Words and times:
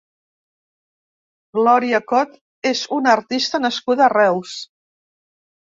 Glòria 1.57 2.01
Cot 2.13 2.33
és 2.71 2.83
una 2.97 3.13
artista 3.19 3.63
nascuda 3.67 4.07
a 4.07 4.11
Reus. 4.19 4.57